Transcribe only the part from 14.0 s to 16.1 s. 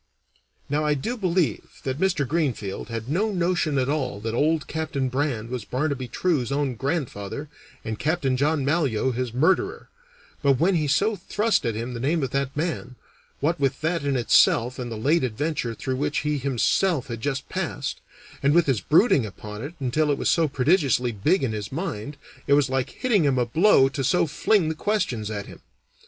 in itself and the late adventure through